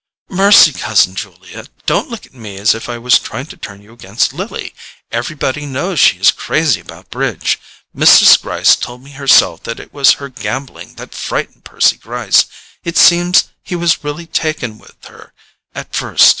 [0.31, 3.93] "Mercy, cousin Julia, don't look at me as if I were trying to turn you
[3.93, 4.73] against Lily!
[5.11, 7.59] Everybody knows she is crazy about bridge.
[7.95, 8.41] Mrs.
[8.41, 13.75] Gryce told me herself that it was her gambling that frightened Percy Gryce—it seems he
[13.75, 15.33] was really taken with her
[15.75, 16.29] at first.